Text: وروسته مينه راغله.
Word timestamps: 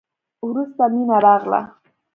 وروسته 0.47 0.83
مينه 0.93 1.17
راغله. 1.25 1.61